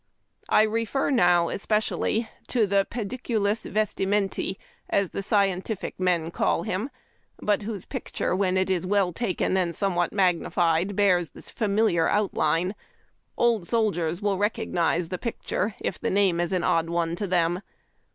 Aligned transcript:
I 0.49 0.63
refer 0.63 1.11
now, 1.11 1.49
especially, 1.49 2.27
to 2.47 2.65
the 2.65 2.87
Pedicidus 2.89 3.65
Vestimenti, 3.65 4.57
as 4.89 5.11
the 5.11 5.21
scientific 5.21 5.99
men 5.99 6.31
call 6.31 6.63
him, 6.63 6.89
but 7.39 7.61
whose 7.61 7.85
picture 7.85 8.35
when 8.35 8.57
it 8.57 8.67
is 8.71 8.83
well 8.83 9.13
taken, 9.13 9.55
and 9.57 9.75
somewhat 9.75 10.11
magnified, 10.11 10.95
bears 10.95 11.29
this 11.29 11.51
familiar 11.51 12.09
outline. 12.09 12.73
Old 13.37 13.67
soldiers 13.67 14.23
will 14.23 14.39
recognize 14.39 15.09
the 15.09 15.19
picture 15.19 15.75
if 15.79 15.99
the 15.99 16.09
wawe 16.09 16.39
is 16.41 16.51
an 16.51 16.63
odd 16.63 16.89
one 16.89 17.15
to 17.17 17.27
them. 17.27 17.61